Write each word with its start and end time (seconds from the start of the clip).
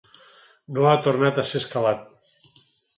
No 0.77 0.87
ha 0.87 0.95
tornat 1.09 1.39
a 1.43 1.47
ser 1.53 1.63
escalat. 1.67 2.13